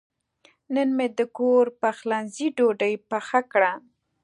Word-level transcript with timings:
نن 0.73 0.89
مې 0.97 1.07
د 1.17 1.19
کور 1.37 1.65
پخلنځي 1.81 2.47
ډوډۍ 2.57 2.93
پخه 3.09 3.39
کړه. 3.51 3.73